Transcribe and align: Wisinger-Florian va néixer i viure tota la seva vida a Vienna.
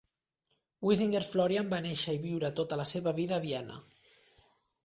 Wisinger-Florian 0.87 1.69
va 1.75 1.81
néixer 1.87 2.17
i 2.17 2.21
viure 2.25 2.53
tota 2.61 2.81
la 2.83 2.89
seva 2.95 3.15
vida 3.23 3.39
a 3.39 3.43
Vienna. 3.49 3.81